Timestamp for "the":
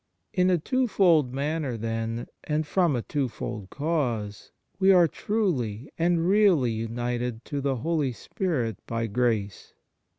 7.61-7.75